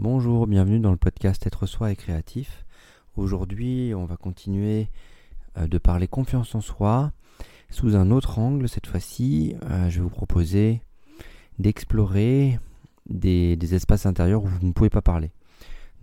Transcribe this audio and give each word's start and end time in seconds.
Bonjour, 0.00 0.46
bienvenue 0.46 0.78
dans 0.78 0.92
le 0.92 0.96
podcast 0.96 1.44
Être 1.44 1.66
soi 1.66 1.90
et 1.90 1.96
créatif. 1.96 2.64
Aujourd'hui, 3.16 3.94
on 3.96 4.04
va 4.04 4.16
continuer 4.16 4.86
euh, 5.56 5.66
de 5.66 5.76
parler 5.76 6.06
confiance 6.06 6.54
en 6.54 6.60
soi 6.60 7.10
sous 7.68 7.96
un 7.96 8.12
autre 8.12 8.38
angle. 8.38 8.68
Cette 8.68 8.86
fois-ci, 8.86 9.56
euh, 9.64 9.90
je 9.90 9.96
vais 9.96 10.04
vous 10.04 10.08
proposer 10.08 10.82
d'explorer 11.58 12.60
des, 13.08 13.74
espaces 13.74 14.06
intérieurs 14.06 14.44
où 14.44 14.46
vous 14.46 14.64
ne 14.64 14.72
pouvez 14.72 14.88
pas 14.88 15.02
parler. 15.02 15.32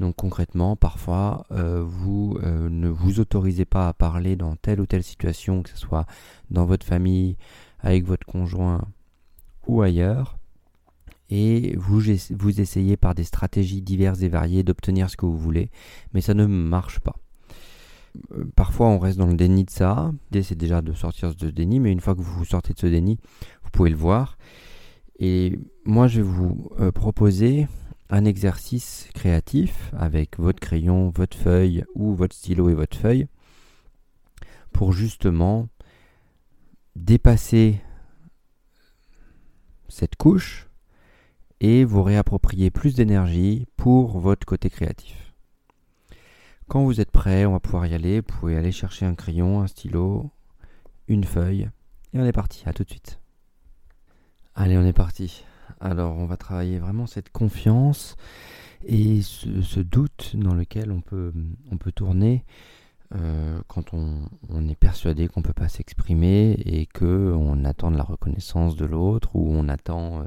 Donc 0.01 0.17
concrètement, 0.17 0.75
parfois, 0.75 1.45
euh, 1.51 1.81
vous 1.81 2.37
ne 2.41 2.89
vous 2.89 3.21
autorisez 3.21 3.63
pas 3.63 3.87
à 3.87 3.93
parler 3.93 4.35
dans 4.35 4.57
telle 4.57 4.81
ou 4.81 4.85
telle 4.85 5.03
situation, 5.03 5.63
que 5.63 5.69
ce 5.69 5.77
soit 5.77 6.05
dans 6.51 6.65
votre 6.65 6.85
famille, 6.85 7.37
avec 7.79 8.03
votre 8.03 8.27
conjoint 8.27 8.81
ou 9.67 9.81
ailleurs 9.81 10.37
et 11.29 11.75
vous, 11.77 12.01
vous 12.31 12.61
essayez 12.61 12.97
par 12.97 13.15
des 13.15 13.23
stratégies 13.23 13.81
diverses 13.81 14.21
et 14.21 14.29
variées 14.29 14.63
d'obtenir 14.63 15.09
ce 15.09 15.17
que 15.17 15.25
vous 15.25 15.37
voulez, 15.37 15.69
mais 16.13 16.21
ça 16.21 16.33
ne 16.33 16.45
marche 16.45 16.99
pas. 16.99 17.15
Euh, 18.31 18.45
parfois 18.55 18.87
on 18.87 18.99
reste 18.99 19.17
dans 19.17 19.27
le 19.27 19.35
déni 19.35 19.65
de 19.65 19.69
ça, 19.69 20.11
l'idée 20.31 20.43
c'est 20.43 20.55
déjà 20.55 20.81
de 20.81 20.93
sortir 20.93 21.33
de 21.33 21.39
ce 21.39 21.51
déni, 21.51 21.79
mais 21.79 21.91
une 21.91 21.99
fois 21.99 22.15
que 22.15 22.21
vous 22.21 22.45
sortez 22.45 22.73
de 22.73 22.79
ce 22.79 22.87
déni, 22.87 23.19
vous 23.63 23.69
pouvez 23.71 23.89
le 23.89 23.95
voir. 23.95 24.37
Et 25.19 25.59
moi 25.85 26.07
je 26.07 26.17
vais 26.17 26.27
vous 26.27 26.69
euh, 26.79 26.91
proposer 26.91 27.67
un 28.09 28.25
exercice 28.25 29.09
créatif 29.13 29.91
avec 29.97 30.37
votre 30.37 30.59
crayon, 30.59 31.11
votre 31.15 31.35
feuille 31.35 31.83
ou 31.95 32.13
votre 32.13 32.35
stylo 32.35 32.69
et 32.69 32.75
votre 32.75 32.97
feuille 32.97 33.27
pour 34.71 34.91
justement 34.93 35.69
dépasser 36.95 37.81
cette 39.87 40.15
couche 40.15 40.67
et 41.61 41.83
vous 41.85 42.03
réapproprier 42.03 42.69
plus 42.69 42.95
d'énergie 42.95 43.65
pour 43.77 44.19
votre 44.19 44.45
côté 44.45 44.69
créatif. 44.69 45.33
Quand 46.67 46.83
vous 46.83 46.99
êtes 46.99 47.11
prêt, 47.11 47.45
on 47.45 47.51
va 47.51 47.59
pouvoir 47.59 47.85
y 47.85 47.93
aller. 47.93 48.17
Vous 48.17 48.39
pouvez 48.39 48.57
aller 48.57 48.71
chercher 48.71 49.05
un 49.05 49.13
crayon, 49.13 49.61
un 49.61 49.67
stylo, 49.67 50.31
une 51.07 51.23
feuille 51.23 51.69
et 52.13 52.19
on 52.19 52.25
est 52.25 52.31
parti. 52.31 52.63
À 52.65 52.73
tout 52.73 52.83
de 52.83 52.89
suite. 52.89 53.19
Allez, 54.55 54.77
on 54.77 54.85
est 54.85 54.93
parti. 54.93 55.43
Alors, 55.79 56.17
on 56.17 56.25
va 56.25 56.37
travailler 56.37 56.79
vraiment 56.79 57.07
cette 57.07 57.29
confiance 57.29 58.15
et 58.85 59.21
ce, 59.21 59.79
doute 59.79 60.35
dans 60.35 60.53
lequel 60.53 60.91
on 60.91 61.01
peut, 61.01 61.33
on 61.71 61.77
peut 61.77 61.91
tourner 61.91 62.45
euh, 63.13 63.59
quand 63.67 63.93
on, 63.93 64.29
est 64.67 64.75
persuadé 64.75 65.27
qu'on 65.27 65.41
ne 65.41 65.45
peut 65.45 65.53
pas 65.53 65.67
s'exprimer 65.67 66.53
et 66.65 66.87
qu'on 66.87 67.63
attend 67.65 67.91
de 67.91 67.97
la 67.97 68.03
reconnaissance 68.03 68.75
de 68.75 68.85
l'autre 68.85 69.35
ou 69.35 69.47
on 69.51 69.69
attend 69.69 70.21
euh, 70.21 70.25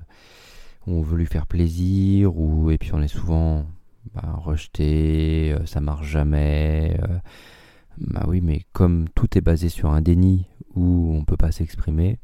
on 0.88 1.02
veut 1.02 1.18
lui 1.18 1.26
faire 1.26 1.46
plaisir, 1.46 2.36
ou 2.36 2.70
et 2.70 2.78
puis 2.78 2.90
on 2.94 3.02
est 3.02 3.08
souvent 3.08 3.66
bah, 4.14 4.34
rejeté, 4.36 5.52
euh, 5.52 5.66
ça 5.66 5.80
marche 5.80 6.06
jamais. 6.06 6.98
Euh, 7.02 7.18
bah 7.98 8.24
oui, 8.26 8.40
mais 8.40 8.62
comme 8.72 9.08
tout 9.14 9.36
est 9.36 9.40
basé 9.40 9.68
sur 9.68 9.90
un 9.90 10.00
déni 10.00 10.46
où 10.74 11.12
on 11.12 11.20
ne 11.20 11.24
peut 11.24 11.36
pas 11.36 11.52
s'exprimer, 11.52 12.18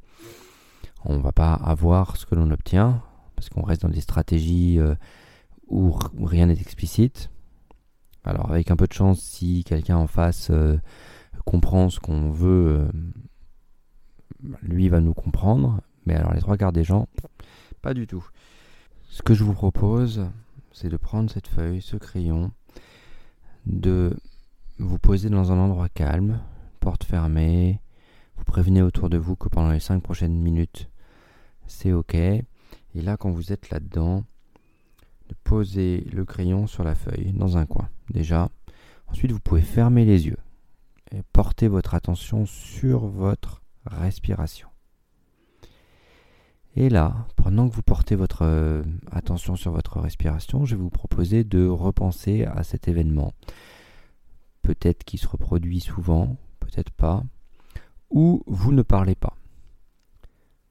on 1.04 1.18
va 1.18 1.32
pas 1.32 1.54
avoir 1.54 2.16
ce 2.16 2.26
que 2.26 2.34
l'on 2.34 2.50
obtient, 2.50 3.02
parce 3.36 3.48
qu'on 3.48 3.62
reste 3.62 3.82
dans 3.82 3.88
des 3.88 4.00
stratégies 4.00 4.78
euh, 4.78 4.94
où, 5.68 5.94
rien 6.22 6.46
n'est 6.46 6.60
explicite. 6.60 7.30
Alors 8.24 8.50
avec 8.50 8.70
un 8.70 8.76
peu 8.76 8.86
de 8.86 8.92
chance, 8.92 9.20
si 9.20 9.64
quelqu'un 9.64 9.98
en 9.98 10.06
face 10.06 10.50
comprend 11.44 11.90
ce 11.90 12.00
qu'on 12.00 12.30
veut, 12.30 12.88
lui 14.62 14.88
va 14.88 15.00
nous 15.00 15.12
comprendre, 15.12 15.82
mais 16.06 16.14
alors 16.14 16.32
les 16.32 16.40
trois 16.40 16.56
quarts 16.56 16.72
des 16.72 16.84
gens, 16.84 17.06
pas 17.84 17.92
du 17.92 18.06
tout. 18.06 18.26
Ce 19.10 19.20
que 19.20 19.34
je 19.34 19.44
vous 19.44 19.52
propose, 19.52 20.24
c'est 20.72 20.88
de 20.88 20.96
prendre 20.96 21.30
cette 21.30 21.46
feuille, 21.46 21.82
ce 21.82 21.98
crayon, 21.98 22.50
de 23.66 24.16
vous 24.78 24.98
poser 24.98 25.28
dans 25.28 25.52
un 25.52 25.58
endroit 25.58 25.90
calme, 25.90 26.40
porte 26.80 27.04
fermée, 27.04 27.82
vous 28.38 28.44
prévenez 28.44 28.80
autour 28.80 29.10
de 29.10 29.18
vous 29.18 29.36
que 29.36 29.50
pendant 29.50 29.70
les 29.70 29.80
5 29.80 30.02
prochaines 30.02 30.34
minutes, 30.34 30.88
c'est 31.66 31.92
OK. 31.92 32.14
Et 32.14 32.46
là, 32.94 33.18
quand 33.18 33.30
vous 33.30 33.52
êtes 33.52 33.68
là-dedans, 33.68 34.24
de 35.28 35.34
poser 35.44 36.06
le 36.10 36.24
crayon 36.24 36.66
sur 36.66 36.84
la 36.84 36.94
feuille, 36.94 37.34
dans 37.34 37.58
un 37.58 37.66
coin, 37.66 37.90
déjà. 38.08 38.48
Ensuite, 39.08 39.32
vous 39.32 39.40
pouvez 39.40 39.60
fermer 39.60 40.06
les 40.06 40.26
yeux 40.26 40.38
et 41.12 41.20
porter 41.34 41.68
votre 41.68 41.94
attention 41.94 42.46
sur 42.46 43.00
votre 43.00 43.60
respiration. 43.84 44.68
Et 46.76 46.88
là, 46.88 47.26
pendant 47.36 47.68
que 47.68 47.74
vous 47.74 47.82
portez 47.82 48.16
votre 48.16 48.42
euh, 48.42 48.82
attention 49.12 49.54
sur 49.54 49.70
votre 49.70 50.00
respiration, 50.00 50.64
je 50.64 50.74
vais 50.74 50.82
vous 50.82 50.90
proposer 50.90 51.44
de 51.44 51.66
repenser 51.66 52.44
à 52.44 52.64
cet 52.64 52.88
événement. 52.88 53.32
Peut-être 54.62 55.04
qu'il 55.04 55.20
se 55.20 55.28
reproduit 55.28 55.80
souvent, 55.80 56.36
peut-être 56.58 56.90
pas, 56.90 57.22
ou 58.10 58.42
vous 58.46 58.72
ne 58.72 58.82
parlez 58.82 59.14
pas. 59.14 59.34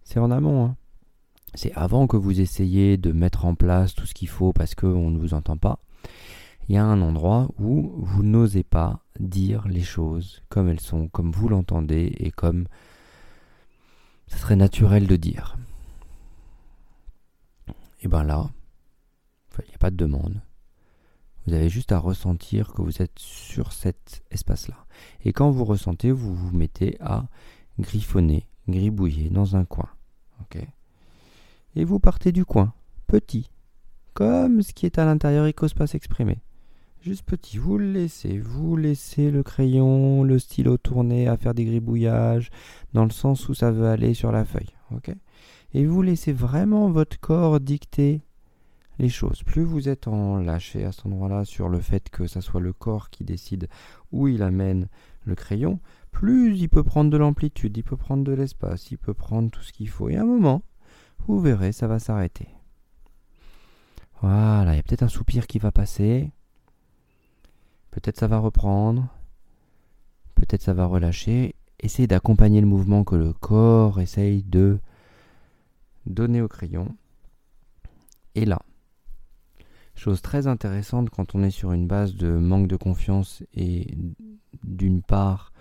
C'est 0.04 0.20
en 0.20 0.30
amont. 0.30 0.66
Hein. 0.66 0.76
C'est 1.54 1.72
avant 1.74 2.08
que 2.08 2.18
vous 2.18 2.42
essayiez 2.42 2.98
de 2.98 3.14
mettre 3.14 3.46
en 3.46 3.56
place 3.56 3.94
tout 3.94 4.06
ce 4.06 4.14
qu'il 4.14 4.28
faut 4.28 4.52
parce 4.52 4.76
qu'on 4.76 5.10
ne 5.10 5.20
vous 5.20 5.34
entend 5.34 5.56
pas. 5.56 5.80
Il 6.68 6.76
y 6.76 6.78
a 6.78 6.86
un 6.86 7.02
endroit 7.02 7.50
où 7.60 7.94
vous 7.98 8.24
n'osez 8.24 8.64
pas 8.64 9.04
dire 9.20 9.68
les 9.68 9.84
choses 9.84 10.42
comme 10.50 10.68
elles 10.68 10.80
sont, 10.80 11.08
comme 11.08 11.32
vous 11.32 11.48
l'entendez 11.48 12.14
et 12.18 12.32
comme 12.32 12.66
ce 14.28 14.38
serait 14.38 14.56
naturel 14.56 15.08
de 15.08 15.16
dire 15.16 15.58
et 18.04 18.08
bien 18.08 18.24
là, 18.24 18.50
il 19.60 19.70
n'y 19.70 19.76
a 19.76 19.78
pas 19.78 19.92
de 19.92 19.96
demande. 19.96 20.42
Vous 21.46 21.54
avez 21.54 21.70
juste 21.70 21.92
à 21.92 22.00
ressentir 22.00 22.74
que 22.74 22.82
vous 22.82 23.02
êtes 23.02 23.18
sur 23.18 23.74
cet 23.74 24.24
espace-là. 24.30 24.86
Et 25.24 25.34
quand 25.34 25.50
vous 25.52 25.66
ressentez, 25.66 26.12
vous 26.12 26.36
vous 26.36 26.56
mettez 26.56 26.98
à 27.02 27.26
griffonner, 27.80 28.46
gribouiller 28.68 29.30
dans 29.30 29.56
un 29.56 29.66
coin. 29.66 29.90
et 31.76 31.86
vous 31.86 32.00
partez 32.00 32.32
du 32.32 32.46
coin, 32.46 32.74
petit, 33.08 33.50
comme 34.14 34.62
ce 34.62 34.74
qui 34.74 34.86
est 34.86 35.00
à 35.00 35.06
l'intérieur 35.06 35.48
et 35.48 35.56
n'ose 35.60 35.74
pas 35.74 35.88
s'exprimer. 35.88 36.40
Juste 37.02 37.24
petit, 37.24 37.58
vous 37.58 37.78
le 37.78 37.92
laissez, 37.92 38.38
vous 38.38 38.78
laissez 38.78 39.32
le 39.32 39.44
crayon, 39.44 40.24
le 40.24 40.40
stylo 40.40 40.78
tourner 40.78 41.28
à 41.28 41.36
faire 41.36 41.54
des 41.54 41.66
gribouillages 41.66 42.50
dans 42.94 43.04
le 43.04 43.12
sens 43.12 43.50
où 43.50 43.54
ça 43.54 43.72
veut 43.72 43.88
aller 43.88 44.14
sur 44.14 44.32
la 44.32 44.46
feuille. 44.46 44.74
Et 45.74 45.86
vous 45.86 46.02
laissez 46.02 46.34
vraiment 46.34 46.90
votre 46.90 47.20
corps 47.20 47.60
dicter 47.60 48.22
les 49.00 49.10
choses. 49.10 49.44
Plus 49.44 49.64
vous 49.64 49.90
êtes 49.90 50.08
en 50.08 50.38
lâché 50.38 50.86
à 50.86 50.92
cet 50.92 51.06
endroit-là 51.06 51.46
sur 51.46 51.70
le 51.70 51.80
fait 51.80 52.10
que 52.10 52.28
ça 52.28 52.42
soit 52.42 52.62
le 52.62 52.74
corps 52.74 53.10
qui 53.10 53.24
décide 53.24 53.68
où 54.12 54.28
il 54.28 54.44
amène 54.44 54.88
le 55.24 55.36
crayon, 55.36 55.80
plus 56.12 56.58
il 56.58 56.70
peut 56.70 56.84
prendre 56.84 57.10
de 57.10 57.18
l'amplitude, 57.18 57.76
il 57.76 57.84
peut 57.84 57.98
prendre 57.98 58.24
de 58.24 58.34
l'espace, 58.34 58.92
il 58.92 58.98
peut 58.98 59.14
prendre 59.14 59.50
tout 59.50 59.64
ce 59.64 59.74
qu'il 59.74 59.90
faut. 59.90 60.10
Et 60.10 60.16
à 60.16 60.22
un 60.22 60.26
moment, 60.26 60.64
vous 61.28 61.40
verrez, 61.40 61.72
ça 61.72 61.88
va 61.88 62.00
s'arrêter. 62.00 62.50
Voilà, 64.22 64.74
il 64.74 64.78
y 64.78 64.80
a 64.80 64.84
peut-être 64.84 65.04
un 65.04 65.10
soupir 65.10 65.48
qui 65.48 65.60
va 65.60 65.72
passer. 65.72 66.32
Peut-être 67.92 68.18
ça 68.18 68.28
va 68.28 68.38
reprendre. 68.38 69.08
Peut-être 70.36 70.62
ça 70.62 70.74
va 70.74 70.86
relâcher. 70.86 71.56
Essayez 71.84 72.08
d'accompagner 72.08 72.62
le 72.62 72.68
mouvement 72.68 73.04
que 73.04 73.16
le 73.16 73.34
corps 73.34 74.00
essaye 74.00 74.42
de 74.42 74.80
donner 76.06 76.42
au 76.42 76.48
crayon. 76.48 76.96
Et 78.36 78.46
là, 78.46 78.62
chose 79.94 80.22
très 80.22 80.48
intéressante 80.48 81.10
quand 81.10 81.36
on 81.36 81.44
est 81.44 81.52
sur 81.52 81.74
une 81.74 81.86
base 81.86 82.16
de 82.16 82.32
manque 82.38 82.70
de 82.70 82.78
confiance 82.78 83.44
et 83.54 83.98
d'une 84.64 85.02
part 85.02 85.52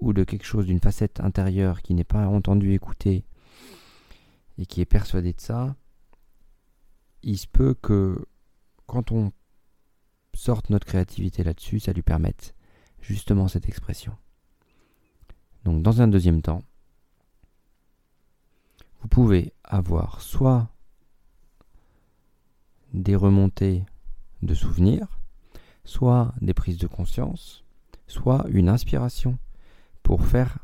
ou 0.00 0.12
de 0.12 0.24
quelque 0.24 0.44
chose, 0.44 0.66
d'une 0.66 0.80
facette 0.80 1.20
intérieure 1.20 1.82
qui 1.82 1.94
n'est 1.94 2.02
pas 2.02 2.26
entendu 2.26 2.72
écouter 2.74 3.24
et 4.58 4.66
qui 4.66 4.80
est 4.80 4.86
persuadé 4.86 5.32
de 5.32 5.40
ça, 5.40 5.76
il 7.22 7.38
se 7.38 7.46
peut 7.46 7.74
que 7.74 8.26
quand 8.86 9.12
on 9.12 9.30
sorte 10.34 10.68
notre 10.70 10.86
créativité 10.86 11.44
là-dessus, 11.44 11.78
ça 11.78 11.92
lui 11.92 12.02
permette 12.02 12.56
justement 13.00 13.46
cette 13.46 13.68
expression. 13.68 14.16
Donc 15.64 15.82
dans 15.82 16.00
un 16.00 16.08
deuxième 16.08 16.42
temps, 16.42 16.62
vous 19.00 19.08
pouvez 19.08 19.52
avoir 19.64 20.20
soit 20.20 20.68
des 22.92 23.16
remontées 23.16 23.84
de 24.42 24.54
souvenirs, 24.54 25.20
soit 25.84 26.34
des 26.40 26.54
prises 26.54 26.78
de 26.78 26.86
conscience, 26.86 27.64
soit 28.06 28.46
une 28.50 28.68
inspiration 28.68 29.38
pour 30.02 30.24
faire 30.24 30.58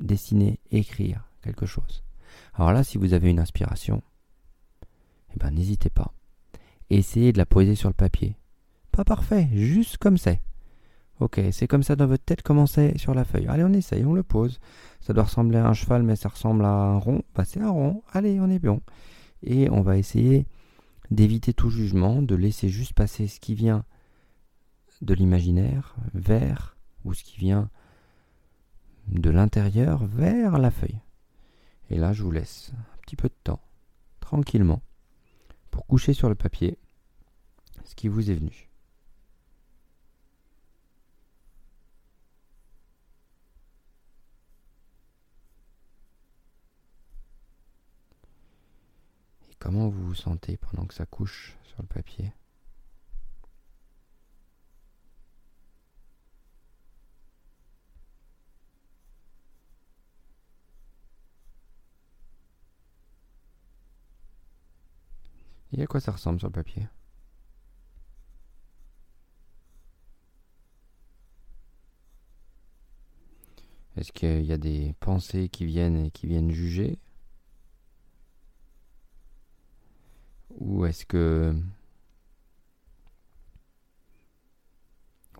dessiner, 0.00 0.58
écrire 0.70 1.24
quelque 1.42 1.66
chose. 1.66 2.02
Alors 2.54 2.72
là, 2.72 2.84
si 2.84 2.98
vous 2.98 3.12
avez 3.12 3.30
une 3.30 3.38
inspiration, 3.38 4.02
eh 5.34 5.38
ben, 5.38 5.50
n'hésitez 5.50 5.90
pas. 5.90 6.12
Essayez 6.90 7.32
de 7.32 7.38
la 7.38 7.46
poser 7.46 7.74
sur 7.74 7.88
le 7.88 7.94
papier. 7.94 8.36
Pas 8.92 9.04
parfait, 9.04 9.48
juste 9.52 9.98
comme 9.98 10.18
c'est. 10.18 10.40
Ok, 11.20 11.40
c'est 11.52 11.68
comme 11.68 11.84
ça 11.84 11.94
dans 11.94 12.06
votre 12.06 12.24
tête, 12.24 12.42
commencez 12.42 12.98
sur 12.98 13.14
la 13.14 13.24
feuille? 13.24 13.46
Allez, 13.46 13.62
on 13.62 13.72
essaye, 13.72 14.04
on 14.04 14.14
le 14.14 14.24
pose. 14.24 14.58
Ça 15.00 15.12
doit 15.12 15.24
ressembler 15.24 15.58
à 15.58 15.66
un 15.66 15.72
cheval, 15.72 16.02
mais 16.02 16.16
ça 16.16 16.28
ressemble 16.28 16.64
à 16.64 16.68
un 16.68 16.98
rond. 16.98 17.22
Bah, 17.34 17.44
c'est 17.44 17.60
un 17.60 17.70
rond. 17.70 18.02
Allez, 18.12 18.40
on 18.40 18.50
est 18.50 18.58
bon. 18.58 18.80
Et 19.42 19.70
on 19.70 19.80
va 19.80 19.96
essayer 19.96 20.46
d'éviter 21.10 21.54
tout 21.54 21.70
jugement, 21.70 22.20
de 22.20 22.34
laisser 22.34 22.68
juste 22.68 22.94
passer 22.94 23.28
ce 23.28 23.38
qui 23.38 23.54
vient 23.54 23.84
de 25.02 25.14
l'imaginaire 25.14 25.94
vers, 26.14 26.76
ou 27.04 27.14
ce 27.14 27.22
qui 27.22 27.38
vient 27.38 27.70
de 29.08 29.30
l'intérieur 29.30 30.04
vers 30.06 30.58
la 30.58 30.70
feuille. 30.70 31.00
Et 31.90 31.98
là, 31.98 32.12
je 32.12 32.22
vous 32.22 32.30
laisse 32.30 32.72
un 32.72 33.02
petit 33.02 33.16
peu 33.16 33.28
de 33.28 33.34
temps, 33.44 33.60
tranquillement, 34.20 34.82
pour 35.70 35.86
coucher 35.86 36.12
sur 36.12 36.28
le 36.28 36.34
papier 36.34 36.78
ce 37.84 37.94
qui 37.94 38.08
vous 38.08 38.30
est 38.30 38.34
venu. 38.34 38.70
Comment 49.64 49.88
vous 49.88 50.08
vous 50.08 50.14
sentez 50.14 50.58
pendant 50.58 50.84
que 50.84 50.92
ça 50.92 51.06
couche 51.06 51.56
sur 51.64 51.80
le 51.80 51.88
papier? 51.88 52.30
Et 65.72 65.82
à 65.82 65.86
quoi 65.86 66.00
ça 66.00 66.12
ressemble 66.12 66.38
sur 66.38 66.48
le 66.48 66.52
papier? 66.52 66.86
Est-ce 73.96 74.12
qu'il 74.12 74.44
y 74.44 74.52
a 74.52 74.58
des 74.58 74.94
pensées 75.00 75.48
qui 75.48 75.64
viennent 75.64 75.96
et 75.96 76.10
qui 76.10 76.26
viennent 76.26 76.50
juger? 76.50 76.98
Ou 80.64 80.86
est-ce 80.86 81.04
que 81.04 81.54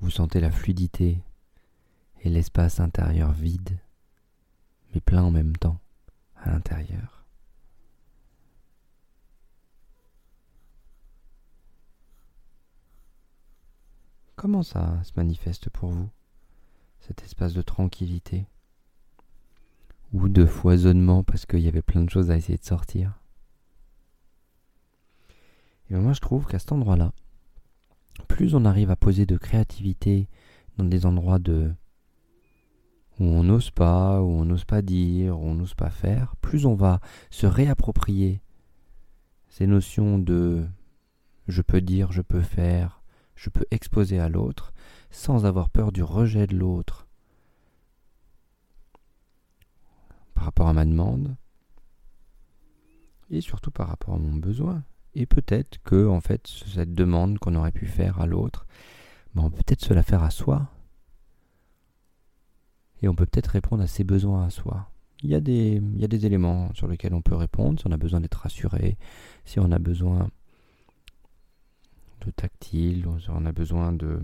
vous 0.00 0.10
sentez 0.10 0.38
la 0.38 0.50
fluidité 0.50 1.18
et 2.20 2.28
l'espace 2.28 2.78
intérieur 2.78 3.32
vide, 3.32 3.78
mais 4.92 5.00
plein 5.00 5.22
en 5.22 5.30
même 5.30 5.56
temps 5.56 5.80
à 6.36 6.50
l'intérieur? 6.50 7.24
Comment 14.36 14.62
ça 14.62 15.02
se 15.04 15.12
manifeste 15.16 15.70
pour 15.70 15.88
vous, 15.88 16.10
cet 17.00 17.22
espace 17.22 17.54
de 17.54 17.62
tranquillité? 17.62 18.46
Ou 20.12 20.28
de 20.28 20.44
foisonnement 20.44 21.24
parce 21.24 21.46
qu'il 21.46 21.60
y 21.60 21.68
avait 21.68 21.80
plein 21.80 22.02
de 22.02 22.10
choses 22.10 22.30
à 22.30 22.36
essayer 22.36 22.58
de 22.58 22.64
sortir? 22.64 23.23
Et 25.90 25.94
moi 25.94 26.12
je 26.12 26.20
trouve 26.20 26.46
qu'à 26.46 26.58
cet 26.58 26.72
endroit-là, 26.72 27.12
plus 28.28 28.54
on 28.54 28.64
arrive 28.64 28.90
à 28.90 28.96
poser 28.96 29.26
de 29.26 29.36
créativité 29.36 30.28
dans 30.76 30.84
des 30.84 31.06
endroits 31.06 31.38
de 31.38 31.72
où 33.20 33.24
on 33.24 33.44
n'ose 33.44 33.70
pas, 33.70 34.20
où 34.22 34.26
on 34.26 34.44
n'ose 34.44 34.64
pas 34.64 34.82
dire, 34.82 35.38
où 35.38 35.44
on 35.44 35.54
n'ose 35.54 35.74
pas 35.74 35.90
faire, 35.90 36.34
plus 36.40 36.66
on 36.66 36.74
va 36.74 37.00
se 37.30 37.46
réapproprier 37.46 38.40
ces 39.48 39.66
notions 39.66 40.18
de 40.18 40.66
je 41.46 41.62
peux 41.62 41.80
dire, 41.80 42.10
je 42.10 42.22
peux 42.22 42.40
faire, 42.40 43.02
je 43.36 43.50
peux 43.50 43.66
exposer 43.70 44.18
à 44.18 44.28
l'autre 44.28 44.72
sans 45.10 45.46
avoir 45.46 45.68
peur 45.68 45.92
du 45.92 46.02
rejet 46.02 46.46
de 46.46 46.56
l'autre 46.56 47.06
par 50.34 50.44
rapport 50.44 50.68
à 50.68 50.72
ma 50.72 50.84
demande 50.84 51.36
et 53.30 53.40
surtout 53.40 53.70
par 53.70 53.88
rapport 53.88 54.14
à 54.14 54.18
mon 54.18 54.34
besoin. 54.34 54.82
Et 55.14 55.26
peut-être 55.26 55.78
que 55.84 56.08
en 56.08 56.20
fait 56.20 56.46
cette 56.46 56.94
demande 56.94 57.38
qu'on 57.38 57.54
aurait 57.54 57.72
pu 57.72 57.86
faire 57.86 58.20
à 58.20 58.26
l'autre, 58.26 58.66
on 59.36 59.50
peut 59.50 59.62
peut-être 59.64 59.84
se 59.84 59.94
la 59.94 60.02
faire 60.02 60.22
à 60.22 60.30
soi. 60.30 60.68
Et 63.02 63.08
on 63.08 63.14
peut 63.14 63.26
peut-être 63.26 63.48
répondre 63.48 63.82
à 63.82 63.86
ses 63.86 64.04
besoins 64.04 64.44
à 64.44 64.50
soi. 64.50 64.90
Il 65.22 65.30
y, 65.30 65.34
a 65.34 65.40
des, 65.40 65.80
il 65.94 66.00
y 66.00 66.04
a 66.04 66.08
des 66.08 66.26
éléments 66.26 66.72
sur 66.74 66.86
lesquels 66.86 67.14
on 67.14 67.22
peut 67.22 67.34
répondre 67.34 67.80
si 67.80 67.86
on 67.86 67.92
a 67.92 67.96
besoin 67.96 68.20
d'être 68.20 68.34
rassuré, 68.34 68.98
si 69.44 69.58
on 69.58 69.72
a 69.72 69.78
besoin 69.78 70.28
tactile, 72.30 73.06
on 73.28 73.46
a 73.46 73.52
besoin 73.52 73.92
de 73.92 74.20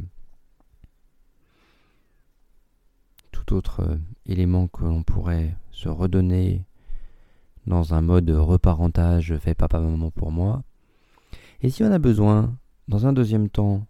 tout 3.31 3.55
autre 3.55 3.81
euh, 3.81 3.97
élément 4.27 4.69
que 4.69 4.85
l'on 4.85 5.03
pourrait 5.03 5.57
se 5.71 5.89
redonner 5.89 6.65
dans 7.67 7.95
un 7.95 8.01
mode 8.01 8.31
reparentage 8.31 9.37
fait 9.39 9.55
papa-maman 9.55 10.11
pour 10.11 10.33
moi. 10.33 10.63
Et 11.62 11.71
si 11.71 11.83
on 11.85 11.93
a 11.93 11.99
besoin, 11.99 12.57
dans 12.89 13.07
un 13.07 13.12
deuxième 13.12 13.51
temps, 13.51 13.87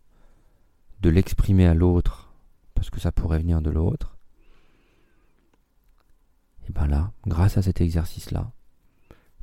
de 1.00 1.08
l'exprimer 1.08 1.66
à 1.66 1.74
l'autre, 1.74 2.32
parce 2.74 2.90
que 2.90 3.00
ça 3.00 3.12
pourrait 3.12 3.38
venir 3.38 3.62
de 3.62 3.70
l'autre, 3.70 4.16
et 6.68 6.72
bien 6.72 6.86
là, 6.86 7.12
grâce 7.26 7.56
à 7.56 7.62
cet 7.62 7.80
exercice-là, 7.80 8.52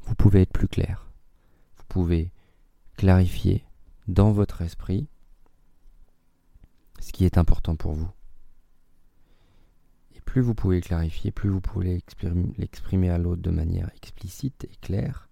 vous 0.02 0.16
pouvez 0.16 0.42
être 0.42 0.52
plus 0.52 0.68
clair. 0.68 1.10
Vous 1.78 1.84
pouvez 1.88 2.32
clarifier 2.96 3.66
dans 4.08 4.32
votre 4.32 4.62
esprit 4.62 5.08
ce 7.00 7.12
qui 7.12 7.26
est 7.26 7.38
important 7.38 7.76
pour 7.76 7.94
vous. 7.94 8.10
Et 10.16 10.22
plus 10.22 10.42
vous 10.42 10.56
pouvez 10.56 10.82
clarifier, 10.82 11.32
plus 11.32 11.50
vous 11.50 11.62
pouvez 11.62 12.02
l'exprimer 12.58 13.10
à 13.10 13.18
l'autre 13.18 13.42
de 13.42 13.52
manière 13.52 13.90
explicite 13.96 14.66
et 14.66 14.76
claire, 14.82 15.27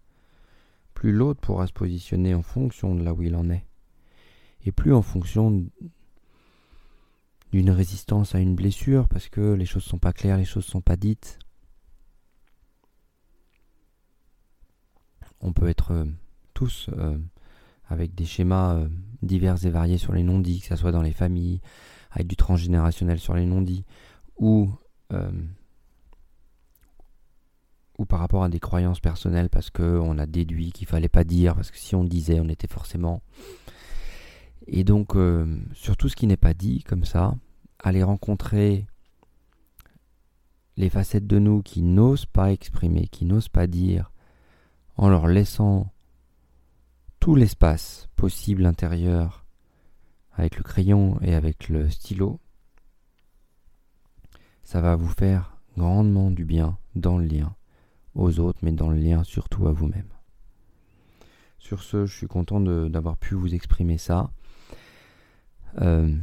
plus 1.06 1.12
l'autre 1.12 1.40
pourra 1.40 1.68
se 1.68 1.72
positionner 1.72 2.34
en 2.34 2.42
fonction 2.42 2.96
de 2.96 3.04
là 3.04 3.14
où 3.14 3.22
il 3.22 3.36
en 3.36 3.48
est. 3.52 3.64
Et 4.66 4.72
plus 4.72 4.92
en 4.92 5.04
fonction 5.04 5.70
d'une 7.52 7.70
résistance 7.70 8.34
à 8.34 8.40
une 8.40 8.56
blessure, 8.56 9.08
parce 9.08 9.30
que 9.30 9.54
les 9.54 9.68
choses 9.68 9.84
sont 9.84 10.00
pas 10.00 10.14
claires, 10.14 10.38
les 10.38 10.46
choses 10.46 10.66
sont 10.66 10.82
pas 10.82 10.96
dites. 10.96 11.38
On 15.42 15.54
peut 15.54 15.68
être 15.68 15.92
euh, 15.92 16.06
tous 16.56 16.90
euh, 16.98 17.20
avec 17.88 18.16
des 18.16 18.26
schémas 18.26 18.74
euh, 18.74 18.90
divers 19.22 19.64
et 19.64 19.70
variés 19.70 20.00
sur 20.00 20.12
les 20.12 20.24
non-dits, 20.24 20.62
que 20.62 20.70
ce 20.70 20.76
soit 20.76 20.92
dans 20.92 21.04
les 21.04 21.14
familles, 21.14 21.62
avec 22.10 22.26
du 22.26 22.36
transgénérationnel 22.36 23.20
sur 23.20 23.36
les 23.36 23.46
non-dits, 23.46 23.86
ou, 24.40 24.72
ou 27.98 28.06
par 28.06 28.20
rapport 28.20 28.44
à 28.44 28.50
des 28.50 28.60
croyances 28.60 29.00
personnelles 29.00 29.50
parce 29.50 29.70
qu'on 29.70 30.18
a 30.18 30.26
déduit 30.26 30.72
qu'il 30.72 30.88
fallait 30.88 31.10
pas 31.10 31.24
dire, 31.24 31.56
parce 31.56 31.72
que 31.72 31.78
si 31.78 31.96
on 31.96 32.04
disait, 32.04 32.40
on 32.40 32.50
était 32.50 32.68
forcément. 32.68 33.22
Et 34.68 34.84
donc, 34.84 35.16
euh, 35.16 35.60
sur 35.74 35.96
tout 35.96 36.10
ce 36.10 36.16
qui 36.16 36.28
n'est 36.28 36.38
pas 36.38 36.54
dit, 36.54 36.84
comme 36.84 37.06
ça, 37.06 37.36
aller 37.80 38.04
rencontrer 38.04 38.86
les 40.78 40.90
facettes 40.90 41.28
de 41.28 41.40
nous 41.40 41.62
qui 41.62 41.82
n'osent 41.82 42.26
pas 42.26 42.52
exprimer, 42.52 43.08
qui 43.08 43.26
n'osent 43.26 43.50
pas 43.50 43.68
dire, 43.68 44.12
en 44.98 45.10
leur 45.10 45.28
laissant 45.28 45.92
tout 47.20 47.36
l'espace 47.36 48.10
possible 48.16 48.66
intérieur 48.66 49.46
avec 50.34 50.58
le 50.58 50.64
crayon 50.64 51.18
et 51.22 51.34
avec 51.34 51.70
le 51.70 51.90
stylo, 51.90 52.40
ça 54.64 54.82
va 54.82 54.96
vous 54.96 55.08
faire 55.08 55.58
grandement 55.78 56.32
du 56.32 56.44
bien 56.44 56.78
dans 56.96 57.18
le 57.18 57.26
lien 57.26 57.56
aux 58.16 58.40
autres, 58.40 58.60
mais 58.64 58.72
dans 58.72 58.90
le 58.90 58.98
lien 58.98 59.24
surtout 59.24 59.68
à 59.68 59.72
vous-même. 59.72 60.10
Sur 61.60 61.84
ce, 61.84 62.06
je 62.06 62.16
suis 62.16 62.28
content 62.28 62.62
d'avoir 62.62 63.18
pu 63.18 63.36
vous 63.36 63.54
exprimer 63.54 63.98
ça. 63.98 64.32
Euh, 65.82 66.16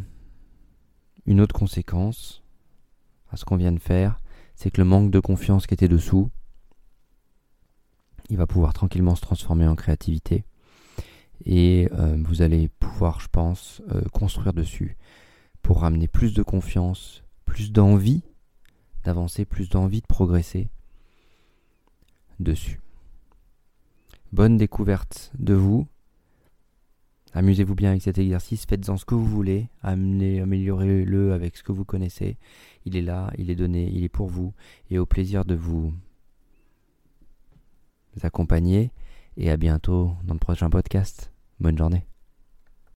une 1.27 1.41
autre 1.41 1.55
conséquence 1.55 2.43
à 3.31 3.37
ce 3.37 3.45
qu'on 3.45 3.57
vient 3.57 3.73
de 3.73 3.79
faire, 3.79 4.21
c'est 4.55 4.71
que 4.71 4.81
le 4.81 4.87
manque 4.87 5.11
de 5.11 5.21
confiance 5.21 5.67
qui 5.67 5.75
était 5.75 5.89
dessous, 5.89 6.31
il 8.29 8.37
va 8.37 8.47
pouvoir 8.47 8.73
tranquillement 8.73 9.15
se 9.15 9.21
transformer 9.21 9.67
en 9.67 9.75
créativité 9.75 10.45
et 11.45 11.89
euh, 11.93 12.17
vous 12.25 12.43
allez 12.43 12.69
pouvoir, 12.69 13.21
je 13.21 13.29
pense, 13.29 13.83
euh, 13.91 14.03
construire 14.13 14.53
dessus 14.53 14.97
pour 15.63 15.81
ramener 15.81 16.09
plus 16.09 16.35
de 16.35 16.43
confiance, 16.43 17.25
plus 17.45 17.73
d'envie 17.73 18.23
d'avancer, 19.05 19.45
plus 19.45 19.69
d'envie 19.69 20.01
de 20.01 20.07
progresser 20.07 20.71
dessus. 22.41 22.81
Bonne 24.33 24.57
découverte 24.57 25.31
de 25.39 25.55
vous. 25.55 25.87
Amusez-vous 27.35 27.75
bien 27.75 27.91
avec 27.91 28.03
cet 28.03 28.19
exercice, 28.19 28.67
faites-en 28.67 28.99
ce 28.99 29.07
que 29.07 29.15
vous 29.15 29.25
voulez, 29.25 29.69
améliorez-le 29.83 31.33
avec 31.33 31.57
ce 31.57 31.63
que 31.63 31.73
vous 31.73 31.85
connaissez. 31.87 32.37
Il 32.85 32.95
est 32.95 33.03
là, 33.03 33.31
il 33.39 33.51
est 33.51 33.55
donné, 33.55 33.89
il 33.91 34.05
est 34.05 34.11
pour 34.11 34.29
vous, 34.29 34.53
et 34.91 34.99
au 34.99 35.07
plaisir 35.07 35.47
de 35.47 35.55
vous 35.55 35.95
accompagner. 38.23 38.91
Et 39.39 39.51
à 39.51 39.57
bientôt 39.57 40.13
dans 40.25 40.35
le 40.35 40.41
prochain 40.41 40.69
podcast. 40.69 41.33
Bonne 41.59 41.79
journée. 41.79 42.05